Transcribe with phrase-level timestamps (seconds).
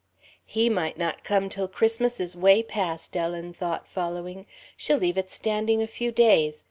[0.47, 4.47] "He might not come till Christmas is 'way past," Ellen thought, following.
[4.75, 6.59] "She'll leave it standing a few days.